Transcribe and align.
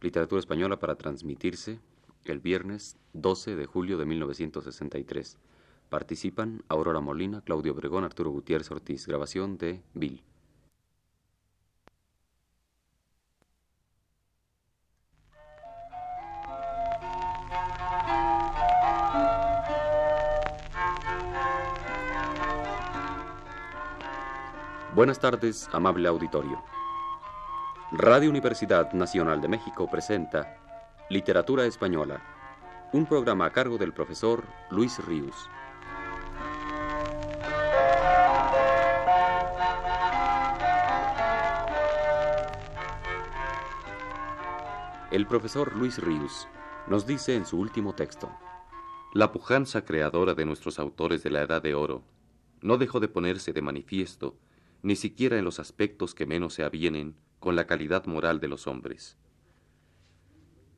literatura 0.00 0.38
española 0.40 0.78
para 0.78 0.96
transmitirse 0.96 1.80
el 2.24 2.40
viernes 2.40 2.96
12 3.12 3.56
de 3.56 3.66
julio 3.66 3.98
de 3.98 4.06
1963. 4.06 5.38
Participan 5.88 6.62
Aurora 6.68 7.00
Molina, 7.00 7.42
Claudio 7.42 7.72
Obregón, 7.72 8.04
Arturo 8.04 8.30
Gutiérrez 8.30 8.70
Ortiz. 8.70 9.06
Grabación 9.06 9.56
de 9.58 9.82
Bill. 9.94 10.22
Buenas 24.94 25.20
tardes, 25.20 25.68
amable 25.72 26.08
auditorio. 26.08 26.75
Radio 27.92 28.30
Universidad 28.30 28.92
Nacional 28.94 29.40
de 29.40 29.46
México 29.46 29.88
presenta 29.88 30.56
Literatura 31.08 31.64
Española, 31.66 32.20
un 32.92 33.06
programa 33.06 33.46
a 33.46 33.52
cargo 33.52 33.78
del 33.78 33.92
profesor 33.92 34.42
Luis 34.72 34.98
Ríos. 35.06 35.48
El 45.12 45.28
profesor 45.28 45.76
Luis 45.76 45.98
Ríos 45.98 46.48
nos 46.88 47.06
dice 47.06 47.36
en 47.36 47.46
su 47.46 47.56
último 47.56 47.94
texto, 47.94 48.32
La 49.14 49.30
pujanza 49.30 49.84
creadora 49.84 50.34
de 50.34 50.44
nuestros 50.44 50.80
autores 50.80 51.22
de 51.22 51.30
la 51.30 51.42
Edad 51.42 51.62
de 51.62 51.76
Oro 51.76 52.02
no 52.62 52.78
dejó 52.78 52.98
de 52.98 53.06
ponerse 53.06 53.52
de 53.52 53.62
manifiesto 53.62 54.34
ni 54.82 54.96
siquiera 54.96 55.38
en 55.38 55.44
los 55.44 55.60
aspectos 55.60 56.16
que 56.16 56.26
menos 56.26 56.54
se 56.54 56.64
avienen 56.64 57.14
con 57.38 57.56
la 57.56 57.66
calidad 57.66 58.06
moral 58.06 58.40
de 58.40 58.48
los 58.48 58.66
hombres. 58.66 59.16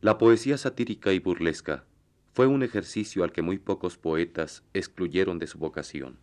La 0.00 0.18
poesía 0.18 0.58
satírica 0.58 1.12
y 1.12 1.18
burlesca 1.18 1.84
fue 2.32 2.46
un 2.46 2.62
ejercicio 2.62 3.24
al 3.24 3.32
que 3.32 3.42
muy 3.42 3.58
pocos 3.58 3.96
poetas 3.96 4.62
excluyeron 4.74 5.38
de 5.38 5.46
su 5.46 5.58
vocación. 5.58 6.18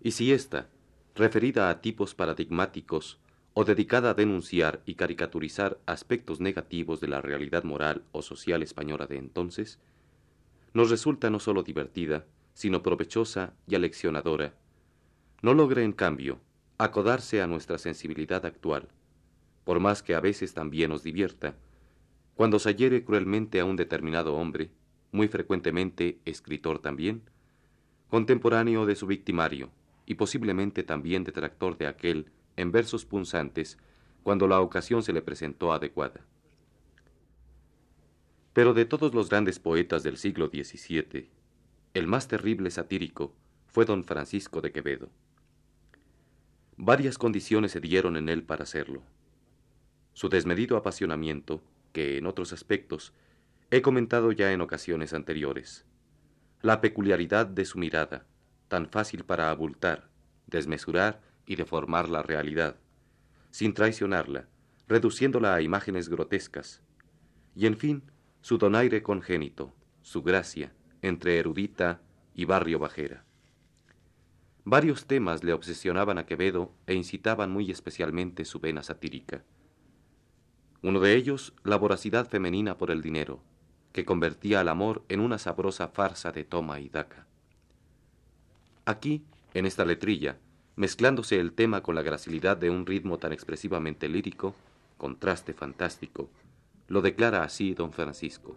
Y 0.00 0.12
si 0.12 0.32
ésta, 0.32 0.70
referida 1.14 1.68
a 1.68 1.80
tipos 1.80 2.14
paradigmáticos 2.14 3.20
o 3.54 3.64
dedicada 3.64 4.10
a 4.10 4.14
denunciar 4.14 4.82
y 4.86 4.94
caricaturizar 4.94 5.78
aspectos 5.84 6.40
negativos 6.40 7.00
de 7.00 7.08
la 7.08 7.20
realidad 7.20 7.64
moral 7.64 8.04
o 8.12 8.22
social 8.22 8.62
española 8.62 9.06
de 9.06 9.18
entonces, 9.18 9.78
nos 10.72 10.88
resulta 10.88 11.28
no 11.28 11.38
sólo 11.38 11.62
divertida, 11.62 12.24
sino 12.54 12.82
provechosa 12.82 13.52
y 13.66 13.74
aleccionadora, 13.74 14.54
no 15.42 15.54
logre, 15.54 15.82
en 15.82 15.92
cambio, 15.92 16.40
acodarse 16.78 17.42
a 17.42 17.46
nuestra 17.46 17.78
sensibilidad 17.78 18.44
actual, 18.46 18.88
por 19.64 19.80
más 19.80 20.02
que 20.02 20.14
a 20.14 20.20
veces 20.20 20.54
también 20.54 20.90
nos 20.90 21.02
divierta, 21.02 21.54
cuando 22.34 22.58
se 22.58 22.74
hiere 22.74 23.04
cruelmente 23.04 23.60
a 23.60 23.64
un 23.64 23.76
determinado 23.76 24.34
hombre, 24.34 24.70
muy 25.12 25.28
frecuentemente 25.28 26.18
escritor 26.24 26.78
también, 26.78 27.22
contemporáneo 28.08 28.86
de 28.86 28.96
su 28.96 29.06
victimario, 29.06 29.70
y 30.06 30.14
posiblemente 30.14 30.82
también 30.82 31.24
detractor 31.24 31.78
de 31.78 31.86
aquel 31.86 32.30
en 32.56 32.72
versos 32.72 33.04
punzantes 33.04 33.78
cuando 34.22 34.46
la 34.46 34.60
ocasión 34.60 35.02
se 35.02 35.12
le 35.12 35.22
presentó 35.22 35.72
adecuada. 35.72 36.20
Pero 38.52 38.74
de 38.74 38.84
todos 38.84 39.14
los 39.14 39.30
grandes 39.30 39.58
poetas 39.58 40.02
del 40.02 40.16
siglo 40.18 40.48
XVII, 40.48 41.30
el 41.94 42.06
más 42.06 42.28
terrible 42.28 42.70
satírico 42.70 43.34
fue 43.66 43.84
don 43.84 44.04
Francisco 44.04 44.60
de 44.60 44.72
Quevedo. 44.72 45.08
Varias 46.76 47.18
condiciones 47.18 47.72
se 47.72 47.80
dieron 47.80 48.16
en 48.16 48.28
él 48.28 48.44
para 48.44 48.64
hacerlo. 48.64 49.02
Su 50.14 50.28
desmedido 50.28 50.76
apasionamiento, 50.76 51.62
que 51.92 52.16
en 52.16 52.26
otros 52.26 52.52
aspectos 52.52 53.12
he 53.70 53.82
comentado 53.82 54.32
ya 54.32 54.52
en 54.52 54.60
ocasiones 54.60 55.12
anteriores. 55.12 55.84
La 56.62 56.80
peculiaridad 56.80 57.46
de 57.46 57.64
su 57.64 57.78
mirada, 57.78 58.26
tan 58.68 58.88
fácil 58.88 59.24
para 59.24 59.50
abultar, 59.50 60.08
desmesurar 60.46 61.20
y 61.46 61.56
deformar 61.56 62.08
la 62.08 62.22
realidad, 62.22 62.76
sin 63.50 63.74
traicionarla, 63.74 64.48
reduciéndola 64.88 65.54
a 65.54 65.62
imágenes 65.62 66.08
grotescas. 66.08 66.82
Y 67.54 67.66
en 67.66 67.76
fin, 67.76 68.02
su 68.40 68.58
donaire 68.58 69.02
congénito, 69.02 69.74
su 70.00 70.22
gracia, 70.22 70.72
entre 71.02 71.38
erudita 71.38 72.00
y 72.34 72.44
barrio 72.44 72.78
bajera. 72.78 73.24
Varios 74.64 75.06
temas 75.06 75.42
le 75.42 75.52
obsesionaban 75.52 76.18
a 76.18 76.26
Quevedo 76.26 76.72
e 76.86 76.94
incitaban 76.94 77.50
muy 77.50 77.70
especialmente 77.70 78.44
su 78.44 78.60
vena 78.60 78.82
satírica. 78.82 79.42
Uno 80.82 81.00
de 81.00 81.16
ellos, 81.16 81.52
la 81.64 81.76
voracidad 81.76 82.28
femenina 82.28 82.78
por 82.78 82.90
el 82.90 83.02
dinero, 83.02 83.40
que 83.92 84.04
convertía 84.04 84.60
al 84.60 84.68
amor 84.68 85.04
en 85.08 85.20
una 85.20 85.38
sabrosa 85.38 85.88
farsa 85.88 86.30
de 86.30 86.44
toma 86.44 86.80
y 86.80 86.88
daca. 86.88 87.26
Aquí, 88.84 89.24
en 89.54 89.66
esta 89.66 89.84
letrilla, 89.84 90.38
mezclándose 90.76 91.40
el 91.40 91.52
tema 91.52 91.82
con 91.82 91.94
la 91.94 92.02
gracilidad 92.02 92.56
de 92.56 92.70
un 92.70 92.86
ritmo 92.86 93.18
tan 93.18 93.32
expresivamente 93.32 94.08
lírico, 94.08 94.54
contraste 94.96 95.54
fantástico, 95.54 96.30
lo 96.88 97.00
declara 97.00 97.42
así 97.42 97.74
don 97.74 97.92
Francisco. 97.92 98.56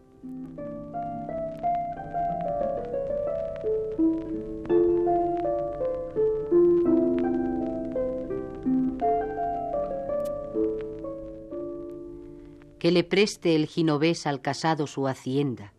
Que 12.79 12.91
le 12.91 13.03
preste 13.03 13.55
el 13.55 13.67
ginovés 13.67 14.27
al 14.27 14.41
casado 14.41 14.87
su 14.87 15.07
hacienda, 15.07 15.73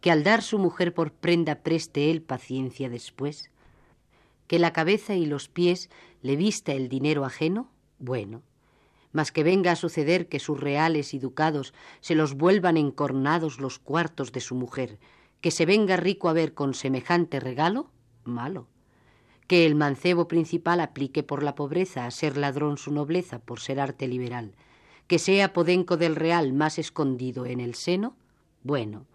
que 0.00 0.10
al 0.10 0.22
dar 0.22 0.42
su 0.42 0.58
mujer 0.58 0.94
por 0.94 1.12
prenda 1.12 1.56
preste 1.56 2.10
él 2.10 2.22
paciencia 2.22 2.88
después, 2.88 3.50
que 4.46 4.58
la 4.58 4.72
cabeza 4.72 5.14
y 5.14 5.26
los 5.26 5.48
pies 5.48 5.90
le 6.22 6.36
vista 6.36 6.72
el 6.72 6.88
dinero 6.88 7.24
ajeno, 7.24 7.70
bueno, 7.98 8.42
mas 9.12 9.32
que 9.32 9.42
venga 9.42 9.72
a 9.72 9.76
suceder 9.76 10.28
que 10.28 10.38
sus 10.38 10.60
reales 10.60 11.14
y 11.14 11.18
ducados 11.18 11.74
se 12.00 12.14
los 12.14 12.34
vuelvan 12.34 12.76
encornados 12.76 13.60
los 13.60 13.78
cuartos 13.78 14.32
de 14.32 14.40
su 14.40 14.54
mujer, 14.54 14.98
que 15.40 15.50
se 15.50 15.66
venga 15.66 15.96
rico 15.96 16.28
a 16.28 16.32
ver 16.32 16.54
con 16.54 16.74
semejante 16.74 17.40
regalo, 17.40 17.90
malo. 18.24 18.68
Que 19.46 19.64
el 19.64 19.74
mancebo 19.74 20.28
principal 20.28 20.80
aplique 20.80 21.22
por 21.22 21.42
la 21.42 21.54
pobreza 21.54 22.04
a 22.04 22.10
ser 22.10 22.36
ladrón 22.36 22.76
su 22.76 22.92
nobleza 22.92 23.38
por 23.38 23.60
ser 23.60 23.80
arte 23.80 24.06
liberal, 24.06 24.54
que 25.08 25.18
sea 25.18 25.54
podenco 25.54 25.96
del 25.96 26.14
real 26.14 26.52
más 26.52 26.78
escondido 26.78 27.46
en 27.46 27.60
el 27.60 27.74
seno, 27.74 28.14
bueno, 28.62 29.06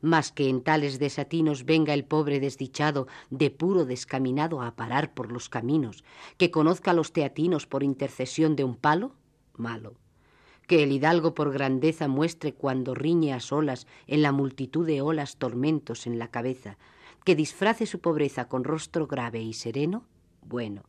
mas 0.00 0.32
que 0.32 0.48
en 0.48 0.62
tales 0.62 0.98
desatinos 0.98 1.64
venga 1.64 1.94
el 1.94 2.04
pobre 2.04 2.40
desdichado 2.40 3.06
de 3.30 3.50
puro 3.50 3.84
descaminado 3.84 4.60
a 4.60 4.74
parar 4.74 5.14
por 5.14 5.30
los 5.30 5.48
caminos, 5.48 6.04
que 6.36 6.50
conozca 6.50 6.90
a 6.90 6.94
los 6.94 7.12
teatinos 7.12 7.66
por 7.66 7.84
intercesión 7.84 8.56
de 8.56 8.64
un 8.64 8.74
palo, 8.74 9.12
malo. 9.54 9.94
Que 10.66 10.82
el 10.82 10.92
hidalgo 10.92 11.34
por 11.34 11.52
grandeza 11.52 12.08
muestre 12.08 12.52
cuando 12.52 12.94
riñe 12.94 13.32
a 13.32 13.40
solas 13.40 13.86
en 14.08 14.22
la 14.22 14.32
multitud 14.32 14.86
de 14.86 15.00
olas 15.00 15.36
tormentos 15.36 16.06
en 16.06 16.18
la 16.18 16.28
cabeza, 16.28 16.78
que 17.24 17.36
disfrace 17.36 17.86
su 17.86 18.00
pobreza 18.00 18.48
con 18.48 18.64
rostro 18.64 19.06
grave 19.06 19.40
y 19.40 19.52
sereno, 19.52 20.04
bueno 20.42 20.82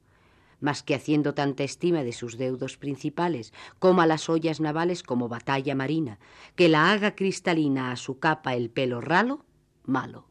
mas 0.62 0.84
que 0.84 0.96
haciendo 0.96 1.34
tanta 1.34 1.64
estima 1.64 2.04
de 2.04 2.14
sus 2.14 2.38
deudos 2.38 2.78
principales, 2.78 3.54
coma 3.80 4.08
las 4.08 4.30
ollas 4.30 4.60
navales 4.60 5.04
como 5.04 5.30
batalla 5.30 5.76
marina, 5.76 6.20
que 6.56 6.70
la 6.70 6.92
haga 6.92 7.16
cristalina 7.16 7.92
a 7.92 7.96
su 7.96 8.20
capa 8.20 8.56
el 8.56 8.70
pelo 8.70 9.02
ralo, 9.02 9.46
malo. 9.84 10.29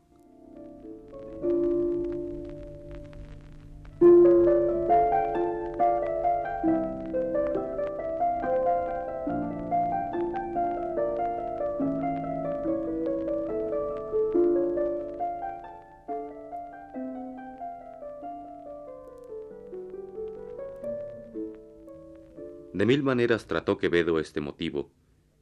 Mil 22.88 23.02
maneras 23.02 23.46
trató 23.46 23.76
Quevedo 23.76 24.18
este 24.18 24.40
motivo, 24.40 24.90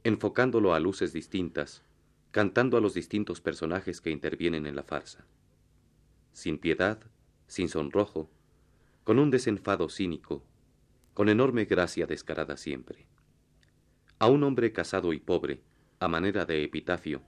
enfocándolo 0.03 0.73
a 0.73 0.81
luces 0.81 1.13
distintas, 1.13 1.81
cantando 2.31 2.75
a 2.75 2.81
los 2.81 2.93
distintos 2.93 3.39
personajes 3.39 4.01
que 4.01 4.09
intervienen 4.09 4.65
en 4.65 4.75
la 4.75 4.83
farsa. 4.83 5.25
Sin 6.33 6.57
piedad, 6.57 6.99
sin 7.47 7.69
sonrojo, 7.69 8.29
con 9.05 9.17
un 9.17 9.31
desenfado 9.31 9.87
cínico, 9.87 10.43
con 11.13 11.29
enorme 11.29 11.63
gracia 11.63 12.05
descarada 12.05 12.57
siempre. 12.57 13.07
A 14.19 14.27
un 14.27 14.43
hombre 14.43 14.73
casado 14.73 15.13
y 15.13 15.19
pobre, 15.19 15.61
a 16.01 16.09
manera 16.09 16.43
de 16.43 16.65
epitafio, 16.65 17.21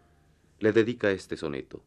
le 0.60 0.74
dedica 0.74 1.12
este 1.12 1.38
soneto. 1.38 1.82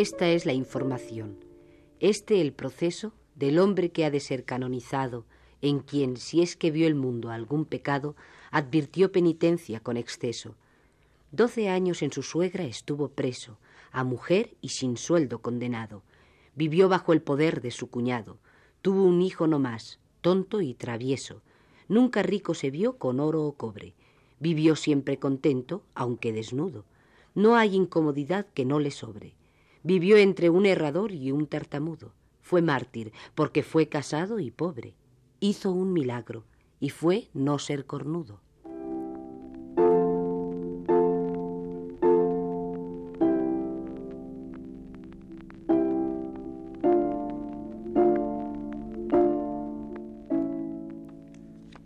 Esta 0.00 0.30
es 0.30 0.46
la 0.46 0.54
información. 0.54 1.36
Este 1.98 2.40
el 2.40 2.54
proceso 2.54 3.12
del 3.34 3.58
hombre 3.58 3.90
que 3.90 4.06
ha 4.06 4.10
de 4.10 4.20
ser 4.20 4.46
canonizado, 4.46 5.26
en 5.60 5.80
quien, 5.80 6.16
si 6.16 6.40
es 6.40 6.56
que 6.56 6.70
vio 6.70 6.86
el 6.86 6.94
mundo 6.94 7.28
algún 7.28 7.66
pecado, 7.66 8.16
advirtió 8.50 9.12
penitencia 9.12 9.80
con 9.80 9.98
exceso. 9.98 10.54
Doce 11.32 11.68
años 11.68 12.00
en 12.00 12.12
su 12.12 12.22
suegra 12.22 12.64
estuvo 12.64 13.08
preso, 13.08 13.58
a 13.92 14.02
mujer 14.02 14.54
y 14.62 14.70
sin 14.70 14.96
sueldo 14.96 15.42
condenado. 15.42 16.02
Vivió 16.54 16.88
bajo 16.88 17.12
el 17.12 17.20
poder 17.20 17.60
de 17.60 17.70
su 17.70 17.90
cuñado. 17.90 18.38
Tuvo 18.80 19.04
un 19.04 19.20
hijo 19.20 19.46
no 19.48 19.58
más, 19.58 19.98
tonto 20.22 20.62
y 20.62 20.72
travieso. 20.72 21.42
Nunca 21.88 22.22
rico 22.22 22.54
se 22.54 22.70
vio 22.70 22.96
con 22.96 23.20
oro 23.20 23.44
o 23.44 23.52
cobre. 23.52 23.92
Vivió 24.38 24.76
siempre 24.76 25.18
contento, 25.18 25.82
aunque 25.94 26.32
desnudo. 26.32 26.86
No 27.34 27.54
hay 27.54 27.76
incomodidad 27.76 28.46
que 28.54 28.64
no 28.64 28.80
le 28.80 28.92
sobre. 28.92 29.34
Vivió 29.82 30.18
entre 30.18 30.50
un 30.50 30.66
errador 30.66 31.12
y 31.12 31.32
un 31.32 31.46
tartamudo. 31.46 32.12
Fue 32.42 32.60
mártir, 32.60 33.12
porque 33.34 33.62
fue 33.62 33.88
casado 33.88 34.38
y 34.38 34.50
pobre. 34.50 34.94
Hizo 35.40 35.72
un 35.72 35.92
milagro, 35.92 36.44
y 36.80 36.90
fue 36.90 37.28
no 37.32 37.58
ser 37.58 37.86
cornudo. 37.86 38.40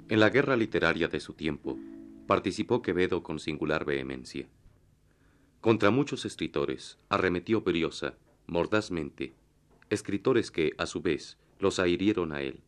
En 0.09 0.21
la 0.21 0.31
guerra 0.31 0.57
literaria 0.57 1.09
de 1.09 1.21
su 1.21 1.35
tiempo, 1.35 1.77
participó 2.27 2.83
Quevedo 2.83 3.23
con 3.23 3.39
singular 3.39 3.85
vehemencia. 3.85 4.49
Contra 5.65 5.91
muchos 5.91 6.27
escritores 6.27 6.99
arremetió 7.09 7.63
briosa, 7.63 8.19
mordazmente, 8.47 9.33
escritores 9.89 10.51
que, 10.51 10.75
a 10.77 10.85
su 10.85 11.01
vez, 11.01 11.39
los 11.59 11.79
ahirieron 11.79 12.33
a 12.33 12.43
él. 12.43 12.61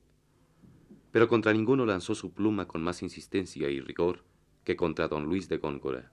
Pero 1.12 1.28
contra 1.28 1.52
ninguno 1.52 1.84
lanzó 1.84 2.14
su 2.14 2.32
pluma 2.32 2.66
con 2.66 2.82
más 2.82 3.02
insistencia 3.02 3.68
y 3.68 3.80
rigor 3.80 4.24
que 4.64 4.76
contra 4.76 5.08
don 5.08 5.26
Luis 5.26 5.46
de 5.50 5.58
Góngora. 5.58 6.10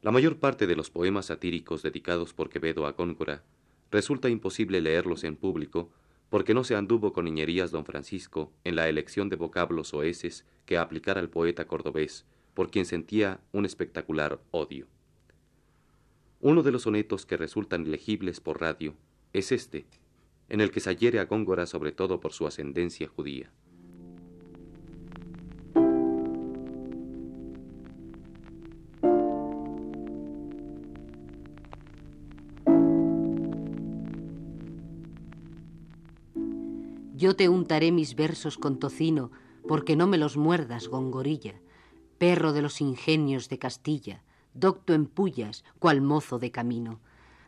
La 0.00 0.10
mayor 0.10 0.40
parte 0.40 0.66
de 0.66 0.74
los 0.74 0.90
poemas 0.90 1.26
satíricos 1.26 1.84
dedicados 1.84 2.34
por 2.34 2.50
Quevedo 2.50 2.84
a 2.84 2.90
Góngora 2.90 3.44
resulta 3.92 4.28
imposible 4.28 4.80
leerlos 4.80 5.22
en 5.22 5.36
público 5.36 5.92
porque 6.30 6.52
no 6.52 6.64
se 6.64 6.74
anduvo 6.74 7.12
con 7.12 7.26
niñerías 7.26 7.70
don 7.70 7.84
Francisco 7.84 8.50
en 8.64 8.74
la 8.74 8.88
elección 8.88 9.28
de 9.28 9.36
vocablos 9.36 9.94
o 9.94 10.02
eses 10.02 10.44
que 10.66 10.78
aplicara 10.78 11.20
al 11.20 11.30
poeta 11.30 11.68
cordobés, 11.68 12.26
por 12.54 12.72
quien 12.72 12.86
sentía 12.86 13.38
un 13.52 13.66
espectacular 13.66 14.40
odio. 14.50 14.88
Uno 16.44 16.64
de 16.64 16.72
los 16.72 16.82
sonetos 16.82 17.24
que 17.24 17.36
resultan 17.36 17.88
legibles 17.88 18.40
por 18.40 18.60
radio 18.60 18.96
es 19.32 19.52
este, 19.52 19.86
en 20.48 20.60
el 20.60 20.72
que 20.72 20.80
se 20.80 20.96
hiere 20.96 21.20
a 21.20 21.26
Góngora 21.26 21.66
sobre 21.66 21.92
todo 21.92 22.18
por 22.18 22.32
su 22.32 22.48
ascendencia 22.48 23.06
judía. 23.06 23.52
Yo 37.14 37.36
te 37.36 37.48
untaré 37.48 37.92
mis 37.92 38.16
versos 38.16 38.58
con 38.58 38.80
tocino, 38.80 39.30
porque 39.68 39.94
no 39.94 40.08
me 40.08 40.18
los 40.18 40.36
muerdas, 40.36 40.88
gongorilla, 40.88 41.60
perro 42.18 42.52
de 42.52 42.62
los 42.62 42.80
ingenios 42.80 43.48
de 43.48 43.60
Castilla, 43.60 44.24
docto 44.54 44.94
en 44.94 45.06
pullas, 45.06 45.64
cual 45.78 46.00
mozo 46.00 46.38
de 46.38 46.50
camino. 46.50 47.00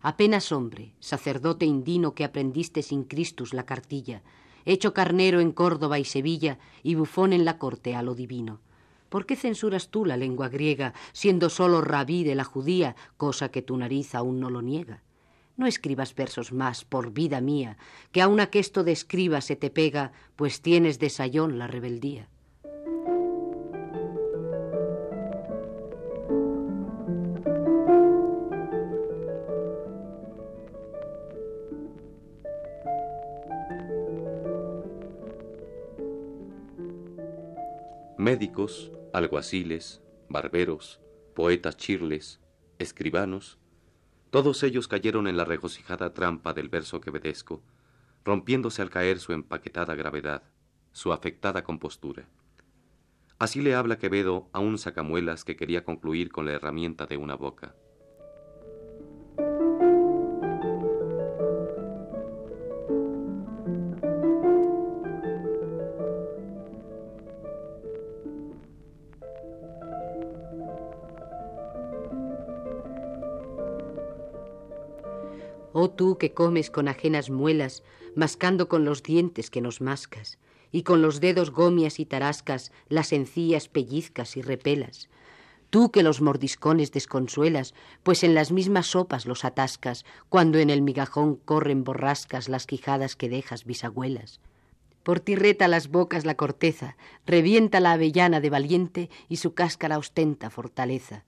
Apenas 0.02 0.52
hombre, 0.52 0.94
sacerdote 1.00 1.64
indino 1.64 2.14
que 2.14 2.24
aprendiste 2.24 2.82
sin 2.82 3.04
Cristus 3.04 3.54
la 3.54 3.66
cartilla, 3.66 4.22
hecho 4.64 4.92
carnero 4.94 5.40
en 5.40 5.52
Córdoba 5.52 5.98
y 5.98 6.04
Sevilla 6.04 6.58
y 6.82 6.94
bufón 6.94 7.32
en 7.32 7.44
la 7.44 7.58
corte 7.58 7.94
a 7.94 8.02
lo 8.02 8.14
divino. 8.14 8.60
¿Por 9.08 9.26
qué 9.26 9.36
censuras 9.36 9.88
tú 9.88 10.04
la 10.04 10.16
lengua 10.16 10.48
griega, 10.48 10.92
siendo 11.12 11.48
solo 11.48 11.80
rabí 11.80 12.24
de 12.24 12.34
la 12.34 12.44
judía, 12.44 12.96
cosa 13.16 13.50
que 13.50 13.62
tu 13.62 13.76
nariz 13.76 14.14
aún 14.14 14.40
no 14.40 14.50
lo 14.50 14.60
niega? 14.60 15.02
No 15.56 15.66
escribas 15.66 16.14
versos 16.14 16.52
más, 16.52 16.84
por 16.84 17.12
vida 17.12 17.40
mía, 17.40 17.76
que 18.10 18.22
aun 18.22 18.40
aquesto 18.40 18.82
de 18.82 18.92
escriba 18.92 19.40
se 19.40 19.54
te 19.54 19.70
pega, 19.70 20.12
pues 20.34 20.62
tienes 20.62 20.98
de 20.98 21.10
sayón 21.10 21.58
la 21.58 21.68
rebeldía. 21.68 22.28
Médicos, 38.25 38.91
alguaciles, 39.12 40.03
barberos, 40.31 40.99
poetas 41.35 41.76
chirles, 41.76 42.41
escribanos, 42.79 43.59
todos 44.31 44.62
ellos 44.62 44.88
cayeron 44.88 45.26
en 45.26 45.37
la 45.37 45.44
regocijada 45.44 46.15
trampa 46.15 46.55
del 46.55 46.71
verso 46.71 47.03
quevedesco, 47.03 47.62
rompiéndose 48.25 48.81
al 48.81 48.88
caer 48.88 49.19
su 49.19 49.35
empaquetada 49.35 49.94
gravedad, 49.94 50.43
su 50.93 51.12
afectada 51.12 51.65
compostura. 51.65 52.26
Así 53.38 53.61
le 53.61 53.75
habla 53.75 53.99
Quevedo 53.99 54.49
a 54.55 54.59
un 54.59 54.79
sacamuelas 54.79 55.44
que 55.44 55.56
quería 55.56 55.85
concluir 55.85 56.32
con 56.32 56.47
la 56.47 56.53
herramienta 56.53 57.05
de 57.05 57.19
una 57.19 57.35
boca. 57.35 57.75
Tú 75.94 76.19
que 76.19 76.32
comes 76.32 76.70
con 76.70 76.88
ajenas 76.88 77.31
muelas, 77.31 77.82
mascando 78.14 78.69
con 78.69 78.85
los 78.85 79.02
dientes 79.02 79.50
que 79.50 79.61
nos 79.61 79.81
mascas, 79.81 80.38
y 80.70 80.82
con 80.82 81.02
los 81.02 81.20
dedos 81.20 81.50
gomias 81.50 82.00
y 82.00 82.06
tarascas 82.06 82.73
las 82.88 83.12
encías 83.12 83.69
pellizcas 83.69 84.37
y 84.37 84.43
repelas. 84.43 85.08
Tú 85.71 85.90
que 85.90 86.02
los 86.02 86.21
mordiscones 86.21 86.92
desconsuelas, 86.92 87.75
pues 88.02 88.23
en 88.23 88.35
las 88.35 88.52
mismas 88.52 88.87
sopas 88.87 89.26
los 89.26 89.45
atascas, 89.45 90.04
cuando 90.28 90.59
en 90.59 90.71
el 90.71 90.83
migajón 90.83 91.37
corren 91.37 91.83
borrascas 91.83 92.49
las 92.49 92.66
quijadas 92.66 93.16
que 93.16 93.28
dejas 93.28 93.64
bisabuelas. 93.64 94.40
Por 95.02 95.21
ti 95.21 95.37
reta 95.37 95.68
las 95.68 95.88
bocas 95.88 96.25
la 96.25 96.35
corteza, 96.35 96.97
revienta 97.26 97.78
la 97.80 97.92
avellana 97.92 98.40
de 98.40 98.50
valiente 98.50 99.11
y 99.28 99.37
su 99.37 99.52
cáscara 99.52 99.99
ostenta 99.99 100.49
fortaleza. 100.49 101.25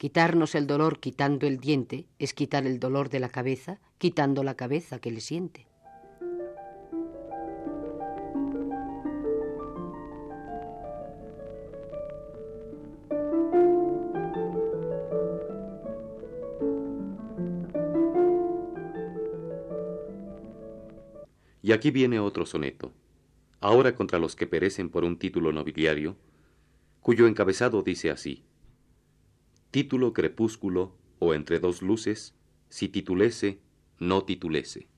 Quitarnos 0.00 0.54
el 0.54 0.66
dolor 0.66 0.98
quitando 0.98 1.46
el 1.46 1.58
diente 1.58 2.06
es 2.18 2.32
quitar 2.32 2.66
el 2.66 2.80
dolor 2.80 3.10
de 3.10 3.20
la 3.20 3.28
cabeza, 3.28 3.80
quitando 3.98 4.42
la 4.42 4.54
cabeza 4.54 4.98
que 4.98 5.10
le 5.10 5.20
siente. 5.20 5.66
Y 21.60 21.72
aquí 21.72 21.90
viene 21.90 22.20
otro 22.20 22.46
soneto, 22.46 22.94
ahora 23.60 23.94
contra 23.94 24.18
los 24.18 24.34
que 24.34 24.46
perecen 24.46 24.88
por 24.88 25.04
un 25.04 25.18
título 25.18 25.52
nobiliario, 25.52 26.16
cuyo 27.02 27.26
encabezado 27.26 27.82
dice 27.82 28.10
así. 28.10 28.46
Título 29.70 30.12
crepúsculo 30.12 30.96
o 31.20 31.32
entre 31.32 31.60
dos 31.60 31.80
luces, 31.80 32.34
si 32.68 32.88
titulese, 32.88 33.60
no 34.00 34.24
titulese. 34.24 34.88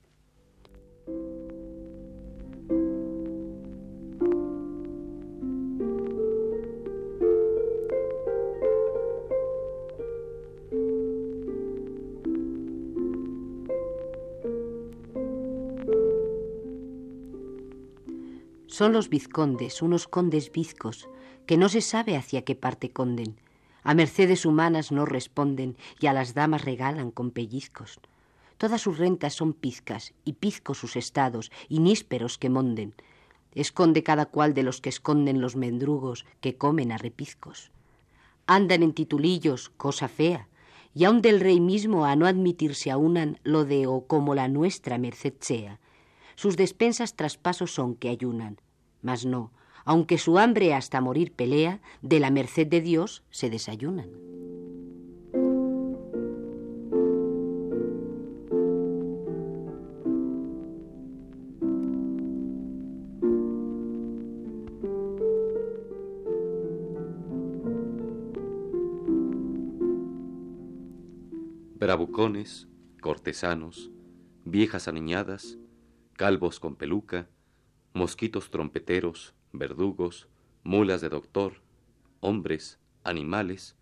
Son 18.65 18.91
los 18.91 19.09
vizcondes, 19.09 19.83
unos 19.83 20.07
condes 20.07 20.51
bizcos, 20.51 21.07
que 21.45 21.57
no 21.57 21.69
se 21.69 21.81
sabe 21.81 22.17
hacia 22.17 22.43
qué 22.43 22.55
parte 22.55 22.89
conden, 22.89 23.35
a 23.83 23.93
mercedes 23.93 24.45
humanas 24.45 24.91
no 24.91 25.05
responden 25.05 25.75
y 25.99 26.07
a 26.07 26.13
las 26.13 26.33
damas 26.33 26.63
regalan 26.63 27.11
con 27.11 27.31
pellizcos. 27.31 27.99
Todas 28.57 28.81
sus 28.81 28.97
rentas 28.97 29.33
son 29.33 29.53
pizcas 29.53 30.13
y 30.23 30.33
pizcos 30.33 30.77
sus 30.77 30.95
estados 30.95 31.51
y 31.67 31.79
nísperos 31.79 32.37
que 32.37 32.49
monden. 32.49 32.93
Esconde 33.53 34.03
cada 34.03 34.25
cual 34.25 34.53
de 34.53 34.63
los 34.63 34.79
que 34.79 34.89
esconden 34.89 35.41
los 35.41 35.55
mendrugos 35.55 36.25
que 36.39 36.55
comen 36.55 36.91
a 36.91 36.97
repizcos. 36.97 37.71
Andan 38.47 38.83
en 38.83 38.93
titulillos, 38.93 39.69
cosa 39.69 40.07
fea, 40.07 40.47
y 40.95 41.05
aun 41.05 41.21
del 41.21 41.39
rey 41.39 41.59
mismo 41.59 42.05
a 42.05 42.15
no 42.15 42.25
admitirse 42.25 42.91
a 42.91 42.97
unan 42.97 43.39
lo 43.43 43.65
de 43.65 43.87
o 43.87 44.05
como 44.05 44.35
la 44.35 44.47
nuestra 44.47 44.97
merced 44.97 45.33
sea. 45.39 45.79
Sus 46.35 46.55
despensas 46.55 47.15
traspasos 47.15 47.73
son 47.73 47.95
que 47.95 48.09
ayunan, 48.09 48.59
mas 49.01 49.25
no, 49.25 49.51
aunque 49.85 50.17
su 50.17 50.37
hambre 50.37 50.73
hasta 50.73 51.01
morir 51.01 51.33
pelea, 51.33 51.81
de 52.01 52.19
la 52.19 52.31
merced 52.31 52.67
de 52.67 52.81
Dios 52.81 53.23
se 53.29 53.49
desayunan. 53.49 54.23
bravucones, 71.83 72.69
cortesanos, 73.01 73.91
viejas 74.45 74.87
aniñadas, 74.87 75.59
calvos 76.13 76.61
con 76.61 76.77
peluca, 76.77 77.27
mosquitos 77.93 78.49
trompeteros, 78.49 79.33
verdugos, 79.51 80.27
mulas 80.63 81.01
de 81.01 81.09
doctor, 81.09 81.61
hombres, 82.21 82.79
animales, 83.03 83.75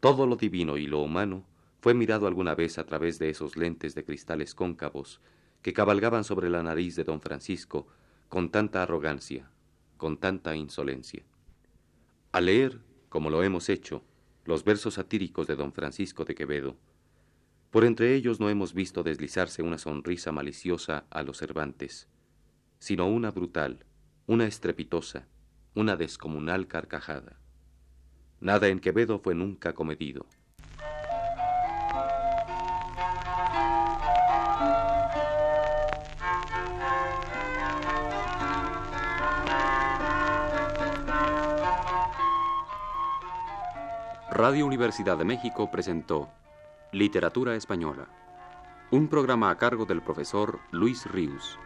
todo 0.00 0.26
lo 0.26 0.36
divino 0.36 0.76
y 0.76 0.86
lo 0.86 1.00
humano 1.00 1.44
fue 1.80 1.94
mirado 1.94 2.26
alguna 2.26 2.54
vez 2.54 2.78
a 2.78 2.86
través 2.86 3.18
de 3.18 3.30
esos 3.30 3.56
lentes 3.56 3.94
de 3.94 4.04
cristales 4.04 4.54
cóncavos 4.54 5.20
que 5.62 5.72
cabalgaban 5.72 6.24
sobre 6.24 6.50
la 6.50 6.62
nariz 6.62 6.96
de 6.96 7.04
don 7.04 7.20
Francisco 7.20 7.86
con 8.28 8.50
tanta 8.50 8.82
arrogancia, 8.82 9.50
con 9.96 10.16
tanta 10.16 10.56
insolencia. 10.56 11.22
Al 12.32 12.46
leer, 12.46 12.80
como 13.08 13.30
lo 13.30 13.42
hemos 13.42 13.68
hecho, 13.68 14.02
los 14.44 14.64
versos 14.64 14.94
satíricos 14.94 15.46
de 15.46 15.56
don 15.56 15.72
Francisco 15.72 16.24
de 16.24 16.34
Quevedo, 16.34 16.76
por 17.70 17.84
entre 17.84 18.14
ellos 18.14 18.40
no 18.40 18.50
hemos 18.50 18.74
visto 18.74 19.02
deslizarse 19.02 19.62
una 19.62 19.78
sonrisa 19.78 20.32
maliciosa 20.32 21.04
a 21.10 21.22
los 21.22 21.38
Cervantes, 21.38 22.08
sino 22.80 23.06
una 23.06 23.30
brutal, 23.30 23.84
una 24.26 24.46
estrepitosa, 24.46 25.28
una 25.74 25.96
descomunal 25.96 26.66
carcajada. 26.66 27.36
Nada 28.40 28.68
en 28.68 28.80
Quevedo 28.80 29.18
fue 29.18 29.34
nunca 29.34 29.74
comedido. 29.74 30.26
Radio 44.32 44.64
Universidad 44.64 45.18
de 45.18 45.24
México 45.26 45.70
presentó 45.70 46.30
Literatura 46.92 47.56
Española. 47.56 48.08
Un 48.90 49.08
programa 49.08 49.50
a 49.50 49.58
cargo 49.58 49.84
del 49.84 50.00
profesor 50.00 50.60
Luis 50.70 51.04
Ríos. 51.04 51.58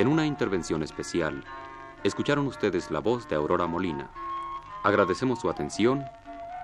En 0.00 0.08
una 0.08 0.24
intervención 0.24 0.82
especial, 0.82 1.44
escucharon 2.04 2.46
ustedes 2.46 2.90
la 2.90 3.00
voz 3.00 3.28
de 3.28 3.36
Aurora 3.36 3.66
Molina. 3.66 4.08
Agradecemos 4.82 5.40
su 5.40 5.50
atención 5.50 6.06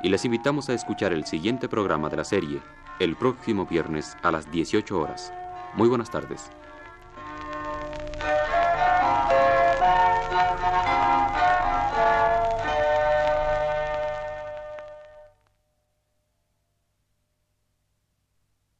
y 0.02 0.08
les 0.08 0.24
invitamos 0.24 0.70
a 0.70 0.72
escuchar 0.72 1.12
el 1.12 1.26
siguiente 1.26 1.68
programa 1.68 2.08
de 2.08 2.16
la 2.16 2.24
serie 2.24 2.62
el 2.98 3.14
próximo 3.14 3.66
viernes 3.66 4.16
a 4.22 4.30
las 4.30 4.50
18 4.50 4.98
horas. 4.98 5.34
Muy 5.74 5.86
buenas 5.86 6.10
tardes. 6.10 6.50